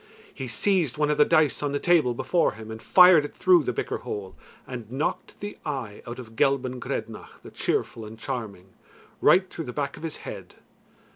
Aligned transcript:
He 0.33 0.47
seized 0.47 0.97
one 0.97 1.11
of 1.11 1.19
the 1.19 1.25
dice 1.25 1.61
on 1.61 1.73
the 1.73 1.79
table 1.79 2.15
before 2.15 2.53
him 2.53 2.71
and 2.71 2.81
fired 2.81 3.23
it 3.23 3.35
through 3.35 3.61
the 3.63 3.71
bicker 3.71 3.97
hole, 3.99 4.35
and 4.65 4.91
knocked 4.91 5.41
the 5.41 5.59
eye 5.63 6.01
out 6.07 6.17
of 6.17 6.35
Gelban 6.35 6.79
Grednach 6.79 7.41
the 7.43 7.51
Cheerful 7.51 8.03
and 8.03 8.17
Charming, 8.17 8.73
right 9.21 9.47
through 9.47 9.65
the 9.65 9.73
back 9.73 9.97
of 9.97 10.01
his 10.01 10.17
head. 10.25 10.55